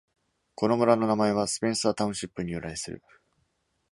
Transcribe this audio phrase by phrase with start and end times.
[0.55, 3.03] この村の名前はスペンサー・タウンシップに由来する。